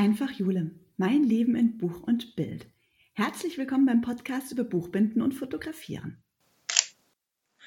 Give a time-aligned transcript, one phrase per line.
[0.00, 2.64] Einfach Jule, mein Leben in Buch und Bild.
[3.12, 6.16] Herzlich willkommen beim Podcast über Buchbinden und Fotografieren.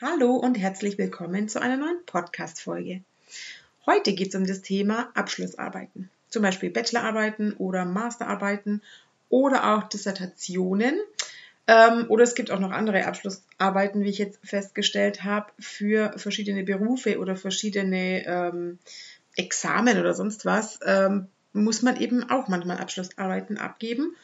[0.02, 3.04] Hallo und herzlich willkommen zu einer neuen Podcast-Folge.
[3.86, 8.81] Heute geht es um das Thema Abschlussarbeiten, zum Beispiel Bachelorarbeiten oder Masterarbeiten
[9.29, 11.00] oder auch Dissertationen.
[11.68, 16.63] Ähm, oder es gibt auch noch andere Abschlussarbeiten, wie ich jetzt festgestellt habe, für verschiedene
[16.63, 18.79] Berufe oder verschiedene ähm,
[19.36, 20.79] Examen oder sonst was.
[20.84, 24.16] Ähm, muss man eben auch manchmal Abschlussarbeiten abgeben.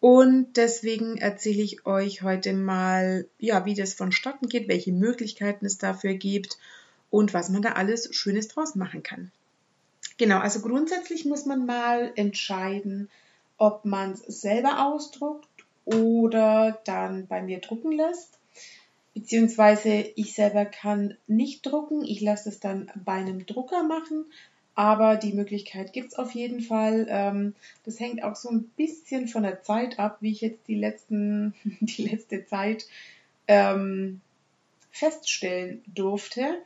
[0.00, 5.78] Und deswegen erzähle ich euch heute mal, ja, wie das vonstatten geht, welche Möglichkeiten es
[5.78, 6.58] dafür gibt
[7.10, 9.32] und was man da alles Schönes draus machen kann.
[10.18, 13.10] Genau, also grundsätzlich muss man mal entscheiden,
[13.58, 15.48] ob man es selber ausdruckt
[15.84, 18.38] oder dann bei mir drucken lässt.
[19.14, 24.26] Beziehungsweise ich selber kann nicht drucken, ich lasse es dann bei einem Drucker machen,
[24.76, 27.06] aber die Möglichkeit gibt es auf jeden Fall.
[27.08, 27.54] Ähm,
[27.84, 31.54] das hängt auch so ein bisschen von der Zeit ab, wie ich jetzt die, letzten,
[31.80, 32.86] die letzte Zeit
[33.48, 34.20] ähm,
[34.90, 36.58] feststellen durfte.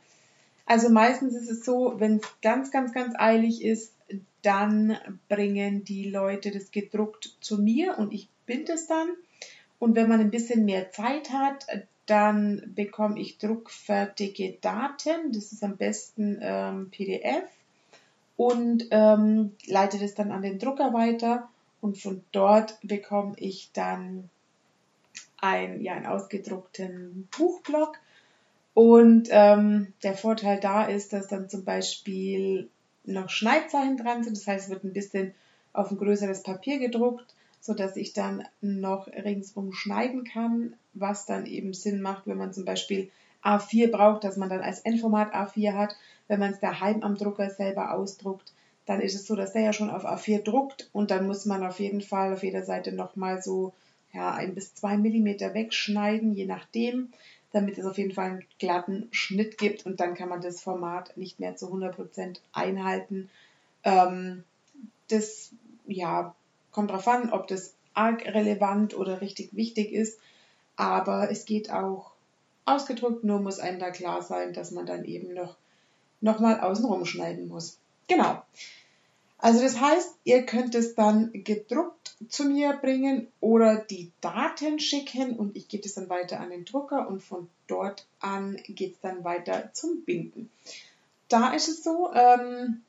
[0.65, 3.93] Also meistens ist es so, wenn es ganz, ganz, ganz eilig ist,
[4.41, 4.97] dann
[5.29, 9.07] bringen die Leute das gedruckt zu mir und ich binde es dann.
[9.79, 11.65] Und wenn man ein bisschen mehr Zeit hat,
[12.07, 15.31] dann bekomme ich druckfertige Daten.
[15.31, 17.45] Das ist am besten ähm, PDF
[18.41, 21.47] und ähm, leite das dann an den Drucker weiter
[21.79, 24.31] und von dort bekomme ich dann
[25.37, 27.99] ein, ja, einen ausgedruckten Buchblock.
[28.73, 32.67] Und ähm, der Vorteil da ist, dass dann zum Beispiel
[33.03, 34.35] noch Schneidzeichen dran sind.
[34.35, 35.35] Das heißt, es wird ein bisschen
[35.71, 41.75] auf ein größeres Papier gedruckt, sodass ich dann noch ringsum schneiden kann, was dann eben
[41.75, 43.11] Sinn macht, wenn man zum Beispiel
[43.43, 45.95] A4 braucht, dass man dann als Endformat A4 hat.
[46.27, 48.53] Wenn man es daheim am Drucker selber ausdruckt,
[48.85, 51.65] dann ist es so, dass der ja schon auf A4 druckt und dann muss man
[51.65, 53.73] auf jeden Fall auf jeder Seite nochmal so
[54.13, 57.13] ja, ein bis zwei Millimeter wegschneiden, je nachdem,
[57.51, 61.15] damit es auf jeden Fall einen glatten Schnitt gibt und dann kann man das Format
[61.17, 63.29] nicht mehr zu 100% einhalten.
[63.83, 64.43] Ähm,
[65.09, 65.51] das
[65.85, 66.35] ja,
[66.71, 70.19] kommt darauf an, ob das arg relevant oder richtig wichtig ist,
[70.77, 72.10] aber es geht auch
[72.65, 77.47] ausgedrückt, nur muss einem da klar sein, dass man dann eben noch, mal außenrum schneiden
[77.47, 77.77] muss.
[78.07, 78.41] Genau.
[79.37, 85.35] Also das heißt, ihr könnt es dann gedruckt zu mir bringen oder die Daten schicken
[85.35, 89.01] und ich gebe es dann weiter an den Drucker und von dort an geht es
[89.01, 90.51] dann weiter zum Binden.
[91.27, 92.81] Da ist es so, ähm,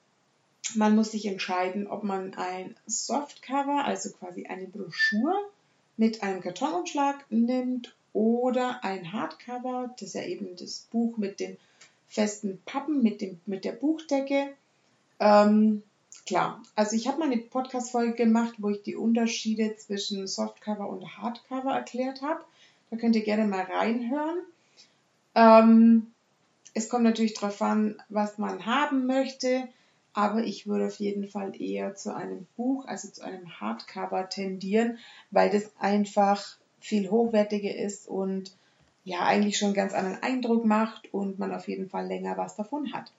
[0.75, 5.34] man muss sich entscheiden, ob man ein Softcover, also quasi eine Broschüre
[5.97, 11.56] mit einem Kartonumschlag nimmt oder ein Hardcover, das ist ja eben das Buch mit den
[12.09, 14.53] festen Pappen, mit, dem, mit der Buchdecke.
[15.19, 15.83] Ähm,
[16.27, 21.17] klar, also ich habe mal eine Podcast-Folge gemacht, wo ich die Unterschiede zwischen Softcover und
[21.17, 22.45] Hardcover erklärt habe.
[22.91, 24.41] Da könnt ihr gerne mal reinhören.
[25.34, 26.12] Ähm,
[26.75, 29.69] es kommt natürlich darauf an, was man haben möchte,
[30.12, 34.99] aber ich würde auf jeden Fall eher zu einem Buch, also zu einem Hardcover tendieren,
[35.31, 38.53] weil das einfach viel hochwertiger ist und
[39.04, 42.93] ja eigentlich schon ganz anderen Eindruck macht und man auf jeden Fall länger was davon
[42.93, 43.10] hat.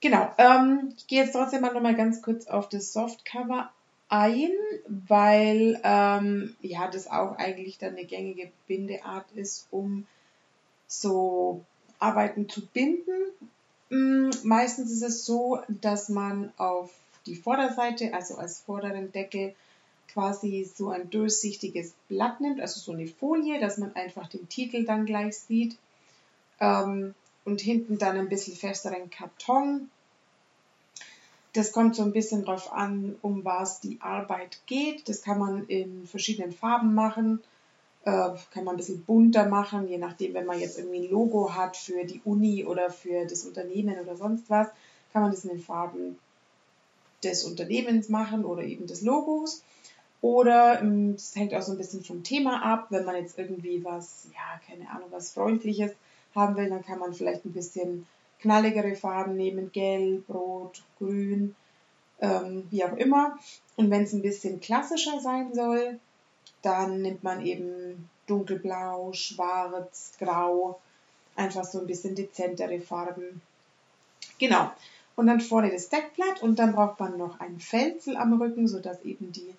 [0.00, 3.72] Genau, ähm, ich gehe jetzt trotzdem mal nochmal ganz kurz auf das Softcover
[4.10, 4.50] ein,
[4.86, 10.06] weil ähm, ja das auch eigentlich dann eine gängige Bindeart ist, um
[10.86, 11.64] so
[11.98, 13.32] Arbeiten zu binden.
[13.88, 16.90] Mm, meistens ist es so, dass man auf
[17.24, 19.54] die Vorderseite, also als vorderen Deckel,
[20.14, 24.84] quasi so ein durchsichtiges Blatt nimmt, also so eine Folie, dass man einfach den Titel
[24.84, 25.76] dann gleich sieht.
[26.60, 27.14] Ähm,
[27.44, 29.90] und hinten dann ein bisschen festeren Karton.
[31.52, 35.08] Das kommt so ein bisschen drauf an, um was die Arbeit geht.
[35.08, 37.40] Das kann man in verschiedenen Farben machen,
[38.04, 41.54] äh, kann man ein bisschen bunter machen, je nachdem, wenn man jetzt irgendwie ein Logo
[41.54, 44.68] hat für die Uni oder für das Unternehmen oder sonst was,
[45.12, 46.18] kann man das in den Farben
[47.22, 49.62] des Unternehmens machen oder eben des Logos.
[50.24, 52.86] Oder ähm, es hängt auch so ein bisschen vom Thema ab.
[52.88, 55.92] Wenn man jetzt irgendwie was, ja, keine Ahnung, was Freundliches
[56.34, 58.06] haben will, dann kann man vielleicht ein bisschen
[58.40, 61.54] knalligere Farben nehmen, gelb, rot, grün,
[62.22, 63.38] ähm, wie auch immer.
[63.76, 66.00] Und wenn es ein bisschen klassischer sein soll,
[66.62, 70.80] dann nimmt man eben dunkelblau, schwarz, grau,
[71.36, 73.42] einfach so ein bisschen dezentere Farben.
[74.38, 74.70] Genau.
[75.16, 79.02] Und dann vorne das Deckblatt und dann braucht man noch ein Felsel am Rücken, sodass
[79.02, 79.54] eben die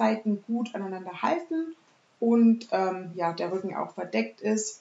[0.00, 1.76] Seiten gut aneinander halten
[2.20, 4.80] und ähm, ja, der Rücken auch verdeckt ist.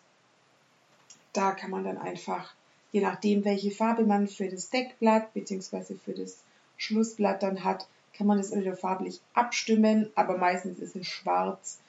[1.33, 2.53] Da kann man dann einfach,
[2.93, 5.95] je nachdem welche Farbe man für das Deckblatt bzw.
[5.95, 6.37] für das
[6.77, 11.79] Schlussblatt dann hat, kann man das entweder farblich abstimmen, aber meistens ist es schwarz,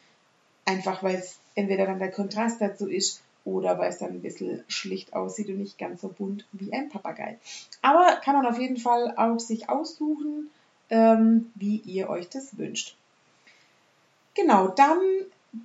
[0.64, 4.64] einfach weil es entweder dann der Kontrast dazu ist oder weil es dann ein bisschen
[4.66, 7.38] schlicht aussieht und nicht ganz so bunt wie ein Papagei.
[7.80, 10.50] Aber kann man auf jeden Fall auch sich aussuchen,
[10.90, 12.96] ähm, wie ihr euch das wünscht.
[14.34, 15.00] Genau, dann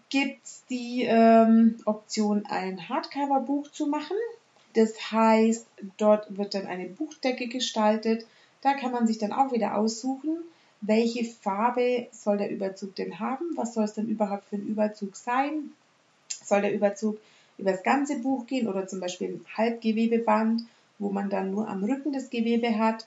[0.10, 4.18] gibt es die ähm, Option, ein Hardcover-Buch zu machen.
[4.74, 5.68] Das heißt,
[5.98, 8.26] dort wird dann eine Buchdecke gestaltet.
[8.62, 10.38] Da kann man sich dann auch wieder aussuchen,
[10.82, 15.16] welche Farbe soll der Überzug denn haben, was soll es denn überhaupt für ein Überzug
[15.16, 15.72] sein.
[16.44, 17.20] Soll der Überzug
[17.58, 20.64] über das ganze Buch gehen oder zum Beispiel ein Halbgewebeband,
[21.00, 23.06] wo man dann nur am Rücken das Gewebe hat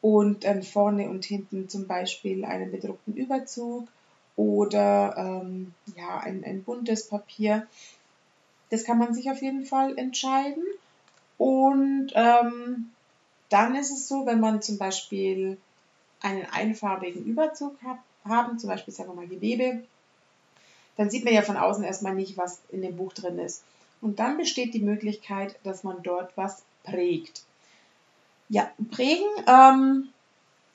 [0.00, 3.88] und dann vorne und hinten zum Beispiel einen bedruckten Überzug
[4.36, 7.66] oder ähm, ja, ein, ein buntes Papier.
[8.70, 10.64] Das kann man sich auf jeden Fall entscheiden.
[11.38, 12.90] Und ähm,
[13.48, 15.58] dann ist es so, wenn man zum Beispiel
[16.20, 19.82] einen einfarbigen Überzug hab, haben, zum Beispiel sagen wir mal Gewebe,
[20.96, 23.62] dann sieht man ja von außen erstmal nicht, was in dem Buch drin ist.
[24.00, 27.42] Und dann besteht die Möglichkeit, dass man dort was prägt.
[28.48, 30.08] Ja, prägen ähm,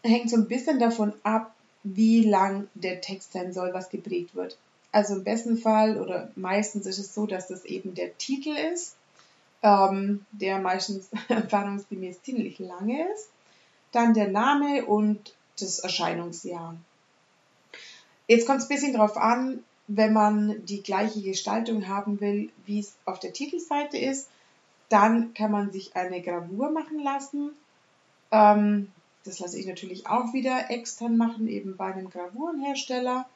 [0.03, 1.53] hängt so ein bisschen davon ab,
[1.83, 4.57] wie lang der Text sein soll, was geprägt wird.
[4.91, 8.95] Also im besten Fall oder meistens ist es so, dass das eben der Titel ist,
[9.61, 13.29] ähm, der meistens erfahrungsgemäß ziemlich lange ist.
[13.91, 16.75] Dann der Name und das Erscheinungsjahr.
[18.27, 22.79] Jetzt kommt es ein bisschen darauf an, wenn man die gleiche Gestaltung haben will, wie
[22.79, 24.29] es auf der Titelseite ist,
[24.87, 27.51] dann kann man sich eine Gravur machen lassen.
[28.31, 28.91] Ähm,
[29.25, 33.27] das lasse ich natürlich auch wieder extern machen, eben bei einem Gravurenhersteller.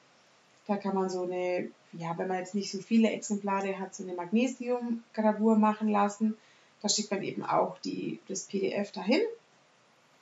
[0.66, 4.04] Da kann man so eine, ja, wenn man jetzt nicht so viele Exemplare hat, so
[4.04, 6.36] eine Magnesium-Gravur machen lassen.
[6.82, 9.22] Da schickt man eben auch die, das PDF dahin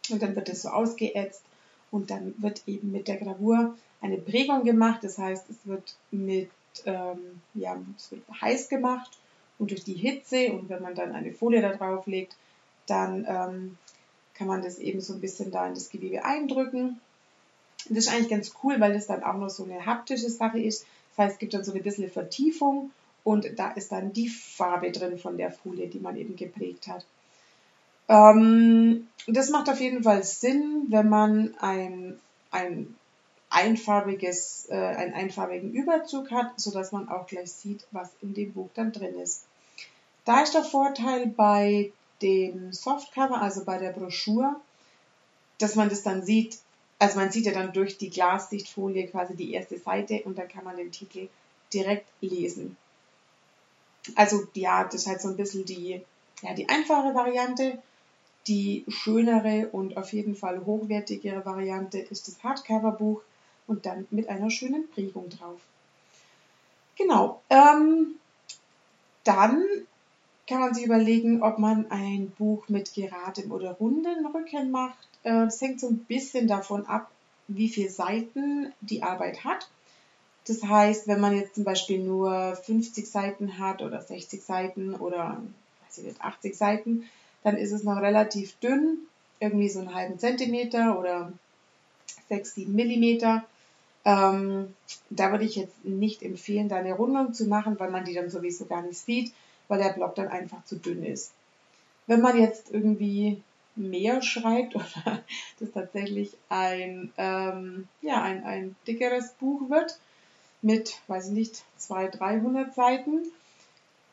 [0.10, 1.44] und dann wird das so ausgeätzt
[1.92, 5.04] und dann wird eben mit der Gravur eine Prägung gemacht.
[5.04, 6.50] Das heißt, es wird mit,
[6.86, 9.12] ähm, ja, es wird heiß gemacht
[9.60, 12.36] und durch die Hitze und wenn man dann eine Folie da drauf legt,
[12.88, 13.78] dann ähm,
[14.42, 17.00] kann man das eben so ein bisschen da in das Gewebe eindrücken.
[17.88, 20.60] Und das ist eigentlich ganz cool, weil das dann auch noch so eine haptische Sache
[20.60, 20.88] ist.
[21.12, 22.90] Das heißt, es gibt dann so eine bisschen Vertiefung
[23.24, 27.06] und da ist dann die Farbe drin von der Folie, die man eben geprägt hat.
[28.08, 32.96] Ähm, das macht auf jeden Fall Sinn, wenn man ein, ein
[33.52, 38.70] einfarbiges, äh, einen einfarbigen Überzug hat, sodass man auch gleich sieht, was in dem Buch
[38.74, 39.44] dann drin ist.
[40.26, 41.92] Da ist der Vorteil bei
[42.22, 44.56] dem Softcover, also bei der Broschüre,
[45.58, 46.58] dass man das dann sieht,
[47.00, 50.64] also man sieht ja dann durch die Glassichtfolie quasi die erste Seite und dann kann
[50.64, 51.30] man den Titel
[51.74, 52.78] direkt lesen.
[54.16, 56.02] Also ja, das ist halt so ein bisschen die,
[56.42, 57.82] ja, die einfache Variante.
[58.48, 63.22] Die schönere und auf jeden Fall hochwertigere Variante ist das Hardcover-Buch
[63.68, 65.60] und dann mit einer schönen Prägung drauf.
[66.98, 67.42] Genau.
[67.52, 68.16] Ähm,
[69.24, 69.64] dann
[70.52, 75.08] kann man sich überlegen, ob man ein Buch mit geradem oder runden Rücken macht.
[75.24, 77.10] Äh, das hängt so ein bisschen davon ab,
[77.48, 79.70] wie viele Seiten die Arbeit hat.
[80.48, 85.42] Das heißt, wenn man jetzt zum Beispiel nur 50 Seiten hat oder 60 Seiten oder
[85.86, 87.06] weiß ich nicht, 80 Seiten,
[87.44, 88.98] dann ist es noch relativ dünn,
[89.40, 91.32] irgendwie so einen halben Zentimeter oder
[92.28, 93.46] 6, 7 Millimeter.
[94.04, 94.74] Ähm,
[95.10, 98.30] da würde ich jetzt nicht empfehlen, da eine Rundung zu machen, weil man die dann
[98.30, 99.32] sowieso gar nicht sieht
[99.68, 101.32] weil der Block dann einfach zu dünn ist.
[102.08, 103.42] Wenn man jetzt irgendwie
[103.76, 105.24] mehr schreibt oder
[105.60, 109.98] das tatsächlich ein, ähm, ja, ein, ein dickeres Buch wird
[110.62, 113.24] mit, weiß ich nicht, 200, 300 Seiten,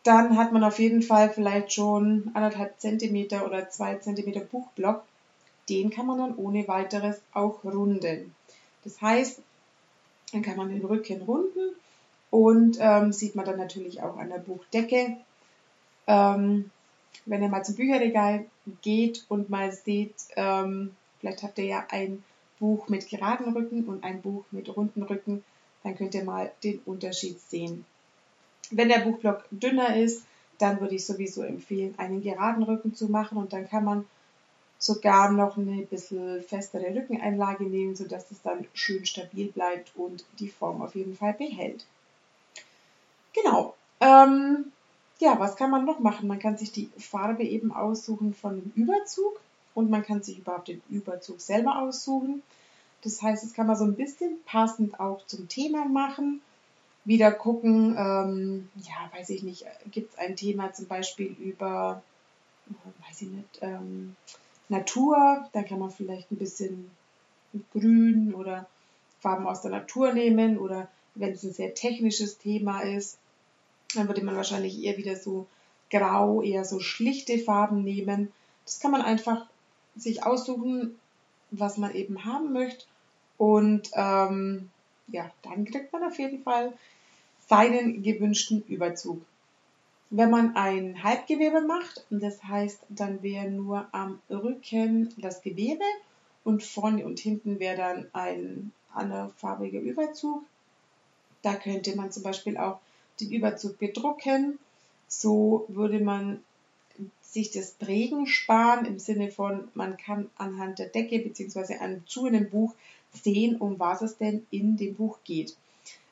[0.04, 5.04] dann hat man auf jeden Fall vielleicht schon anderthalb Zentimeter oder zwei Zentimeter Buchblock.
[5.68, 8.34] Den kann man dann ohne weiteres auch runden.
[8.84, 9.42] Das heißt,
[10.32, 11.74] dann kann man den Rücken runden
[12.30, 15.18] und ähm, sieht man dann natürlich auch an der Buchdecke,
[16.08, 16.70] ähm,
[17.26, 18.46] wenn ihr mal zum Bücherregal
[18.82, 22.24] geht und mal seht, ähm, vielleicht habt ihr ja ein
[22.58, 25.44] Buch mit geraden Rücken und ein Buch mit runden Rücken,
[25.84, 27.84] dann könnt ihr mal den Unterschied sehen.
[28.70, 30.24] Wenn der Buchblock dünner ist,
[30.58, 34.06] dann würde ich sowieso empfehlen, einen geraden Rücken zu machen und dann kann man
[34.78, 40.48] sogar noch eine bisschen festere Rückeneinlage nehmen, sodass es dann schön stabil bleibt und die
[40.48, 41.84] Form auf jeden Fall behält.
[43.34, 43.74] Genau.
[44.00, 44.72] Ähm,
[45.18, 46.28] ja, was kann man noch machen?
[46.28, 49.40] Man kann sich die Farbe eben aussuchen von dem Überzug
[49.74, 52.42] und man kann sich überhaupt den Überzug selber aussuchen.
[53.02, 56.40] Das heißt, das kann man so ein bisschen passend auch zum Thema machen.
[57.04, 62.02] Wieder gucken, ähm, ja, weiß ich nicht, gibt es ein Thema zum Beispiel über,
[63.08, 64.14] weiß ich nicht, ähm,
[64.68, 66.90] Natur, da kann man vielleicht ein bisschen
[67.72, 68.66] Grün oder
[69.20, 73.18] Farben aus der Natur nehmen oder wenn es ein sehr technisches Thema ist,
[73.94, 75.46] dann würde man wahrscheinlich eher wieder so
[75.90, 78.32] grau, eher so schlichte Farben nehmen.
[78.64, 79.46] Das kann man einfach
[79.96, 80.98] sich aussuchen,
[81.50, 82.84] was man eben haben möchte.
[83.38, 84.70] Und ähm,
[85.08, 86.72] ja, dann kriegt man auf jeden Fall
[87.46, 89.22] seinen gewünschten Überzug.
[90.10, 95.84] Wenn man ein Halbgewebe macht, das heißt, dann wäre nur am Rücken das Gewebe
[96.44, 100.44] und vorne und hinten wäre dann ein anderfarbiger Überzug.
[101.42, 102.80] Da könnte man zum Beispiel auch
[103.20, 104.58] den Überzug bedrucken.
[105.08, 106.42] So würde man
[107.22, 112.00] sich das Prägen sparen im Sinne von, man kann anhand der Decke bzw.
[112.06, 112.74] zu einem Buch
[113.12, 115.56] sehen, um was es denn in dem Buch geht.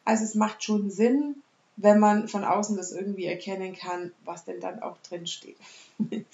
[0.04, 1.36] Also es macht schon Sinn,
[1.76, 5.56] wenn man von außen das irgendwie erkennen kann, was denn dann auch drin steht.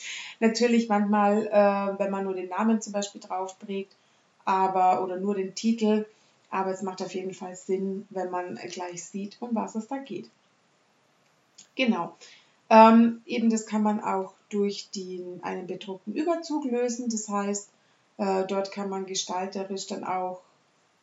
[0.41, 3.93] Natürlich manchmal, äh, wenn man nur den Namen zum Beispiel drauf prägt,
[4.45, 6.07] aber oder nur den Titel,
[6.51, 9.99] aber es macht auf jeden Fall Sinn, wenn man gleich sieht, um was es da
[9.99, 10.29] geht.
[11.75, 12.17] Genau.
[12.71, 17.09] Ähm, eben das kann man auch durch den, einen bedruckten Überzug lösen.
[17.11, 17.69] Das heißt,
[18.19, 20.41] äh, dort kann man gestalterisch dann auch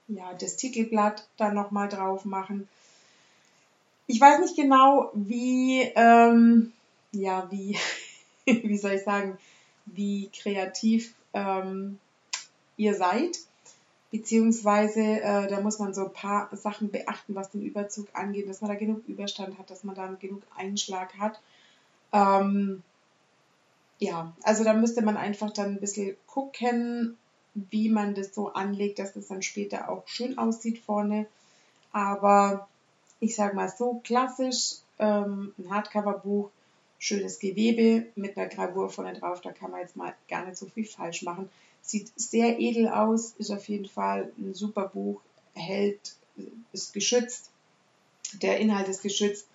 [0.07, 2.67] ja, das Titelblatt dann nochmal drauf machen.
[4.07, 6.73] Ich weiß nicht genau, wie, ähm,
[7.11, 7.77] ja, wie,
[8.45, 9.37] wie soll ich sagen,
[9.85, 11.99] wie kreativ ähm,
[12.77, 13.37] ihr seid.
[14.11, 18.61] Beziehungsweise äh, da muss man so ein paar Sachen beachten, was den Überzug angeht, dass
[18.61, 21.39] man da genug Überstand hat, dass man da genug Einschlag hat.
[22.11, 22.81] Ähm,
[23.99, 27.17] ja, also da müsste man einfach dann ein bisschen gucken,
[27.53, 31.27] wie man das so anlegt, dass das dann später auch schön aussieht vorne.
[31.91, 32.67] Aber
[33.19, 36.49] ich sage mal so klassisch, ähm, ein Hardcover-Buch,
[36.97, 40.65] schönes Gewebe mit einer Gravur vorne drauf, da kann man jetzt mal gar nicht so
[40.67, 41.49] viel falsch machen.
[41.89, 45.19] Sieht sehr edel aus, ist auf jeden Fall ein super Buch,
[45.55, 46.13] hält,
[46.71, 47.49] ist geschützt,
[48.43, 49.47] der Inhalt ist geschützt.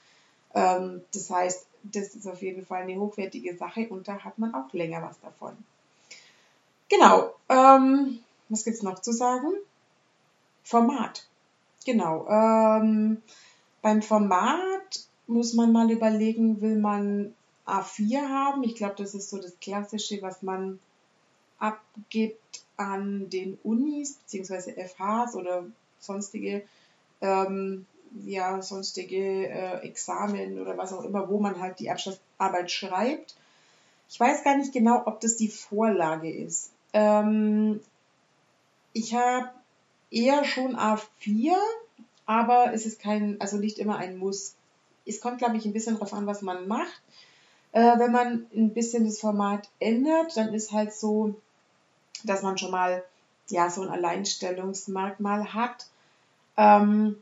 [0.52, 4.52] Ähm, das heißt, das ist auf jeden Fall eine hochwertige Sache und da hat man
[4.52, 5.56] auch länger was davon.
[6.88, 9.52] Genau, ähm, was gibt es noch zu sagen?
[10.64, 11.28] Format.
[11.86, 12.26] Genau.
[12.28, 13.22] Ähm,
[13.80, 17.32] beim Format muss man mal überlegen, will man
[17.64, 18.64] A4 haben?
[18.64, 20.80] Ich glaube, das ist so das Klassische, was man
[21.58, 24.72] abgibt an den Unis bzw.
[24.88, 25.64] FHs oder
[25.98, 26.62] sonstige,
[27.20, 27.86] ähm,
[28.24, 33.36] ja, sonstige äh, Examen oder was auch immer, wo man halt die Abschlussarbeit schreibt.
[34.08, 36.70] Ich weiß gar nicht genau, ob das die Vorlage ist.
[36.92, 37.80] Ähm,
[38.92, 39.50] ich habe
[40.10, 41.56] eher schon A4,
[42.26, 44.54] aber es ist kein, also nicht immer ein Muss.
[45.04, 47.02] Es kommt, glaube ich, ein bisschen darauf an, was man macht.
[47.74, 51.34] Äh, wenn man ein bisschen das Format ändert, dann ist halt so,
[52.22, 53.02] dass man schon mal
[53.48, 55.88] ja so ein Alleinstellungsmerkmal hat.
[56.56, 57.20] Ähm,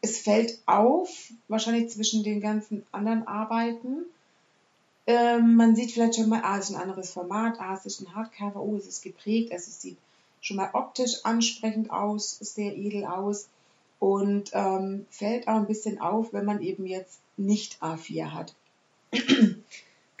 [0.00, 4.04] es fällt auf, wahrscheinlich zwischen den ganzen anderen Arbeiten.
[5.08, 8.00] Ähm, man sieht vielleicht schon mal, ah, es ist ein anderes Format, ah, es ist
[8.02, 9.98] ein Hardcover, oh, es ist geprägt, also es sieht
[10.40, 13.48] schon mal optisch ansprechend aus, sehr edel aus
[13.98, 18.54] und ähm, fällt auch ein bisschen auf, wenn man eben jetzt nicht A4 hat.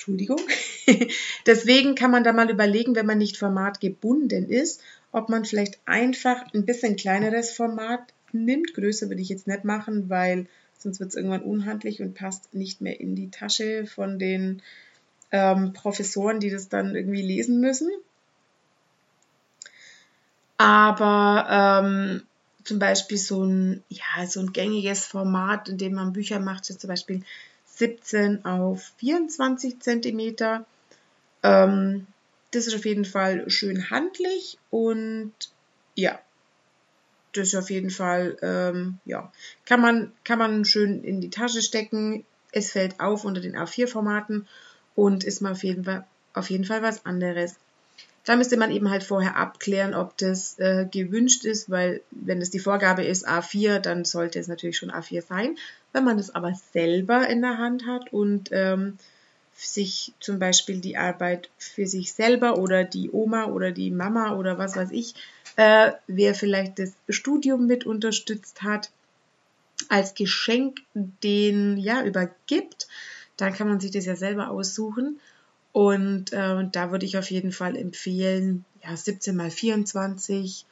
[0.02, 0.40] Entschuldigung.
[1.46, 4.82] Deswegen kann man da mal überlegen, wenn man nicht formatgebunden ist,
[5.12, 8.74] ob man vielleicht einfach ein bisschen kleineres Format nimmt.
[8.74, 12.80] Größer würde ich jetzt nicht machen, weil sonst wird es irgendwann unhandlich und passt nicht
[12.80, 14.60] mehr in die Tasche von den
[15.30, 17.88] ähm, Professoren, die das dann irgendwie lesen müssen.
[20.58, 22.22] Aber ähm,
[22.64, 26.88] zum Beispiel so ein, ja, so ein gängiges Format, in dem man Bücher macht, zum
[26.88, 27.22] Beispiel
[27.82, 30.64] 17 auf 24 Zentimeter.
[31.42, 32.06] Ähm,
[32.52, 35.32] das ist auf jeden Fall schön handlich und
[35.96, 36.20] ja,
[37.32, 39.32] das ist auf jeden Fall, ähm, ja,
[39.66, 42.24] kann man, kann man schön in die Tasche stecken.
[42.52, 44.46] Es fällt auf unter den A4-Formaten
[44.94, 47.56] und ist mal auf jeden Fall, auf jeden Fall was anderes.
[48.24, 52.50] Da müsste man eben halt vorher abklären, ob das äh, gewünscht ist, weil wenn es
[52.50, 55.56] die Vorgabe ist A4, dann sollte es natürlich schon A4 sein.
[55.92, 58.98] Wenn man es aber selber in der Hand hat und ähm,
[59.54, 64.56] sich zum Beispiel die Arbeit für sich selber oder die Oma oder die Mama oder
[64.56, 65.14] was weiß ich,
[65.56, 68.90] äh, wer vielleicht das Studium mit unterstützt hat,
[69.88, 72.88] als Geschenk den ja übergibt,
[73.36, 75.20] dann kann man sich das ja selber aussuchen.
[75.72, 80.66] Und äh, da würde ich auf jeden Fall empfehlen, ja, 17 mal 24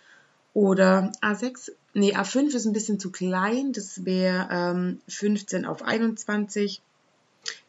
[0.52, 6.82] oder A6, nee, A5 ist ein bisschen zu klein, das wäre ähm, 15 auf 21.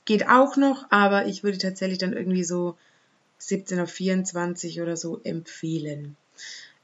[0.03, 2.75] Geht auch noch, aber ich würde tatsächlich dann irgendwie so
[3.37, 6.17] 17 auf 24 oder so empfehlen.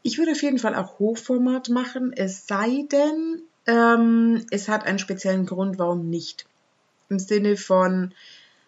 [0.04, 5.00] Ich würde auf jeden Fall auch Hochformat machen, es sei denn, ähm, es hat einen
[5.00, 6.46] speziellen Grund, warum nicht.
[7.10, 8.13] Im Sinne von,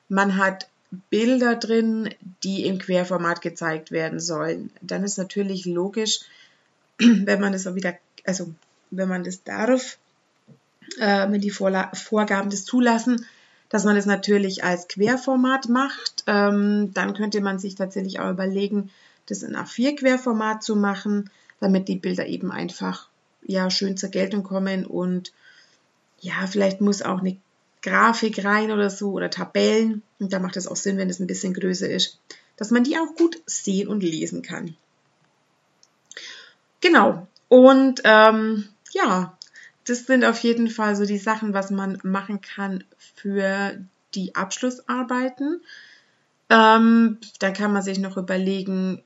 [0.09, 0.67] man hat
[1.09, 2.09] Bilder drin,
[2.43, 4.71] die im Querformat gezeigt werden sollen.
[4.81, 6.21] Dann ist natürlich logisch,
[6.97, 7.93] wenn man das auch wieder,
[8.25, 8.53] also
[8.91, 9.97] wenn man das darf,
[10.99, 13.25] äh, wenn die Vorla Vorgaben das zulassen,
[13.69, 16.23] dass man das natürlich als Querformat macht.
[16.25, 18.89] Ähm, dann könnte man sich tatsächlich auch überlegen,
[19.27, 21.29] das in A4-Querformat zu machen,
[21.59, 23.07] damit die Bilder eben einfach
[23.43, 25.31] ja schön zur Geltung kommen und
[26.19, 27.37] ja, vielleicht muss auch eine
[27.81, 30.01] Grafik rein oder so oder Tabellen.
[30.19, 32.19] Und da macht es auch Sinn, wenn es ein bisschen größer ist,
[32.57, 34.75] dass man die auch gut sehen und lesen kann.
[36.81, 37.27] Genau.
[37.47, 39.37] Und ähm, ja,
[39.85, 43.79] das sind auf jeden Fall so die Sachen, was man machen kann für
[44.13, 45.61] die Abschlussarbeiten.
[46.49, 49.03] Ähm, da kann man sich noch überlegen,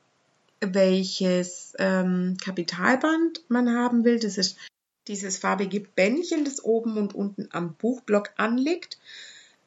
[0.62, 4.20] welches ähm, Kapitalband man haben will.
[4.20, 4.58] Das ist
[5.08, 8.98] dieses farbige Bändchen, das oben und unten am Buchblock anliegt.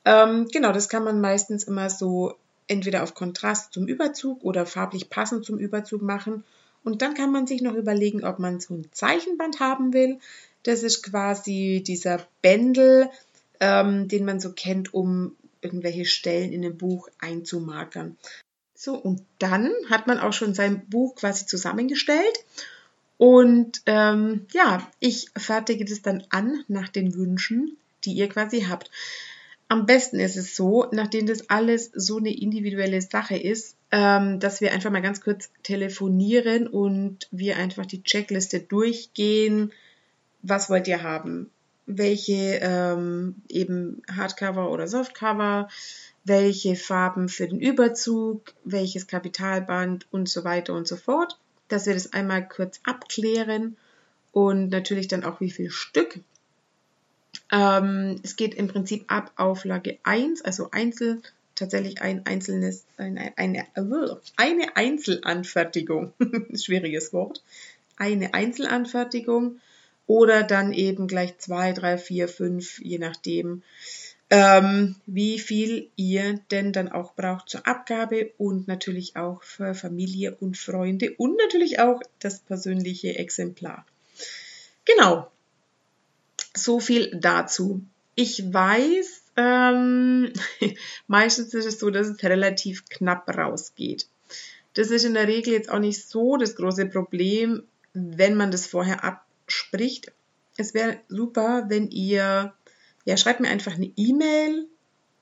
[0.05, 2.37] Ähm, genau, das kann man meistens immer so
[2.69, 6.45] entweder auf Kontrast zum Überzug oder farblich passend zum Überzug machen.
[6.85, 10.19] Und dann kann man sich noch überlegen, ob man so ein Zeichenband haben will.
[10.63, 13.11] Das ist quasi dieser Bändel,
[13.61, 18.17] ähm, den man so kennt, um irgendwelche Stellen in dem Buch einzumarkern.
[18.75, 22.45] So, und dann hat man auch schon sein Buch quasi zusammengestellt.
[23.19, 28.91] Und ähm, ja, ich fertige das dann an nach den Wünschen, die ihr quasi habt.
[29.69, 34.61] Am besten ist es so, nachdem das alles so eine individuelle Sache ist, ähm, dass
[34.61, 39.73] wir einfach mal ganz kurz telefonieren und wir einfach die Checkliste durchgehen.
[40.43, 41.51] Was wollt ihr haben?
[41.87, 45.69] Welche ähm, eben Hardcover oder Softcover?
[46.27, 51.95] welche Farben für den Überzug, welches Kapitalband und so weiter und so fort, dass wir
[51.95, 53.77] das einmal kurz abklären
[54.33, 56.21] und natürlich dann auch wie viel Stück.
[57.53, 61.23] Ähm, es geht im Prinzip ab Auflage 1, also Einzel,
[61.55, 63.67] tatsächlich ein einzelnes, eine, eine,
[64.37, 66.13] eine Einzelanfertigung,
[66.55, 67.43] schwieriges Wort,
[67.97, 69.59] eine Einzelanfertigung
[70.07, 73.63] oder dann eben gleich zwei, drei, vier, fünf, je nachdem,
[74.29, 80.35] ähm, wie viel ihr denn dann auch braucht zur Abgabe und natürlich auch für Familie
[80.35, 83.87] und Freunde und natürlich auch das persönliche Exemplar.
[84.85, 85.31] Genau.
[86.55, 87.83] So viel dazu.
[88.17, 90.33] Ich weiß, ähm,
[91.07, 94.09] meistens ist es so, dass es relativ knapp rausgeht.
[94.75, 97.63] Das ist in der Regel jetzt auch nicht so das große Problem,
[97.93, 100.13] wenn man das vorher abspricht.
[100.57, 102.55] Es wäre super, wenn ihr
[103.07, 104.67] ja, schreibt mir einfach eine E-Mail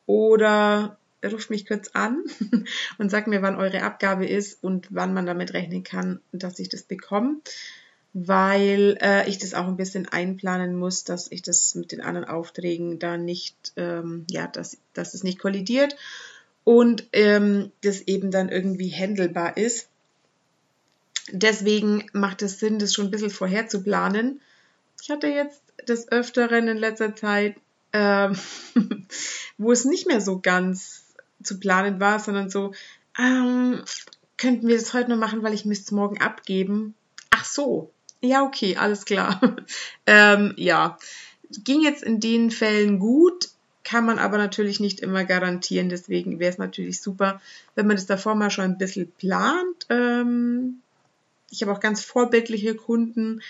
[0.06, 2.24] oder ruft mich kurz an
[2.98, 6.68] und sagt mir, wann eure Abgabe ist und wann man damit rechnen kann, dass ich
[6.68, 7.36] das bekomme,
[8.14, 12.26] weil äh, ich das auch ein bisschen einplanen muss, dass ich das mit den anderen
[12.26, 15.94] Aufträgen da nicht, ähm, ja, dass, dass es nicht kollidiert
[16.64, 19.88] und ähm, das eben dann irgendwie handelbar ist.
[21.30, 24.40] Deswegen macht es Sinn, das schon ein bisschen vorher zu planen.
[25.02, 27.56] Ich hatte jetzt des Öfteren in letzter Zeit
[27.94, 28.36] ähm,
[29.56, 32.74] wo es nicht mehr so ganz zu planen war, sondern so,
[33.18, 33.82] ähm,
[34.36, 36.94] könnten wir das heute noch machen, weil ich müsste es morgen abgeben.
[37.30, 39.56] Ach so, ja, okay, alles klar.
[40.06, 40.98] ähm, ja,
[41.62, 43.48] ging jetzt in den Fällen gut,
[43.84, 45.88] kann man aber natürlich nicht immer garantieren.
[45.88, 47.40] Deswegen wäre es natürlich super,
[47.74, 49.86] wenn man das davor mal schon ein bisschen plant.
[49.90, 50.80] Ähm,
[51.50, 53.40] ich habe auch ganz vorbildliche Kunden,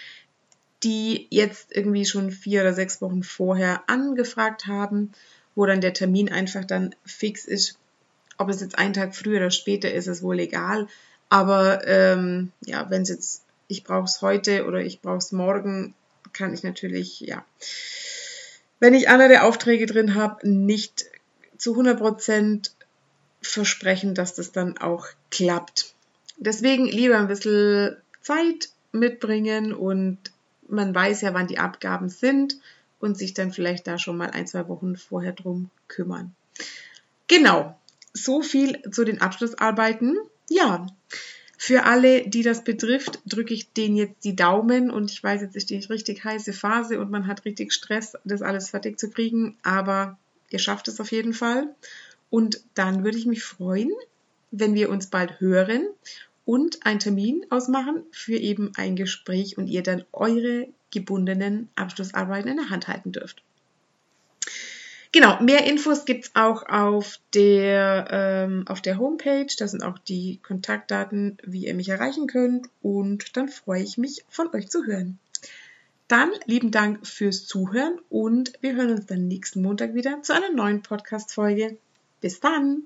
[0.84, 5.12] die jetzt irgendwie schon vier oder sechs Wochen vorher angefragt haben,
[5.54, 7.78] wo dann der Termin einfach dann fix ist.
[8.36, 10.88] Ob es jetzt einen Tag früher oder später ist, ist wohl egal.
[11.28, 15.94] Aber ähm, ja, wenn es jetzt, ich brauche es heute oder ich brauche es morgen,
[16.32, 17.44] kann ich natürlich, ja,
[18.80, 21.06] wenn ich andere Aufträge drin habe, nicht
[21.56, 22.74] zu 100 Prozent
[23.40, 25.94] versprechen, dass das dann auch klappt.
[26.36, 30.18] Deswegen lieber ein bisschen Zeit mitbringen und
[30.68, 32.58] man weiß ja, wann die Abgaben sind
[32.98, 36.34] und sich dann vielleicht da schon mal ein, zwei Wochen vorher drum kümmern.
[37.26, 37.78] Genau,
[38.12, 40.16] so viel zu den Abschlussarbeiten.
[40.48, 40.86] Ja,
[41.56, 45.56] für alle, die das betrifft, drücke ich denen jetzt die Daumen und ich weiß, jetzt
[45.56, 49.56] ist die richtig heiße Phase und man hat richtig Stress, das alles fertig zu kriegen,
[49.62, 50.18] aber
[50.50, 51.74] ihr schafft es auf jeden Fall.
[52.30, 53.90] Und dann würde ich mich freuen,
[54.50, 55.86] wenn wir uns bald hören
[56.44, 62.56] und einen Termin ausmachen für eben ein Gespräch und ihr dann eure gebundenen Abschlussarbeiten in
[62.56, 63.42] der Hand halten dürft.
[65.14, 69.46] Genau, mehr Infos gibt es auch auf der, ähm, auf der Homepage.
[69.56, 72.66] Da sind auch die Kontaktdaten, wie ihr mich erreichen könnt.
[72.82, 75.20] Und dann freue ich mich, von euch zu hören.
[76.08, 80.50] Dann lieben Dank fürs Zuhören und wir hören uns dann nächsten Montag wieder zu einer
[80.50, 81.76] neuen Podcast-Folge.
[82.20, 82.82] Bis dann!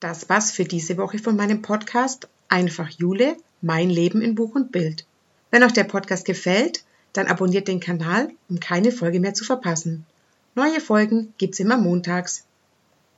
[0.00, 4.72] Das war's für diese Woche von meinem Podcast Einfach Jule, mein Leben in Buch und
[4.72, 5.04] Bild.
[5.50, 10.06] Wenn euch der Podcast gefällt, dann abonniert den Kanal, um keine Folge mehr zu verpassen.
[10.54, 12.44] Neue Folgen gibt's immer montags.